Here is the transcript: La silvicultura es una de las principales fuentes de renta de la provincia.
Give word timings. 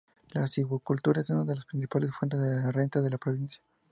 La 0.31 0.47
silvicultura 0.47 1.21
es 1.21 1.29
una 1.29 1.43
de 1.45 1.53
las 1.53 1.67
principales 1.67 2.09
fuentes 2.11 2.39
de 2.41 2.71
renta 2.71 3.01
de 3.01 3.09
la 3.11 3.19
provincia. 3.19 3.61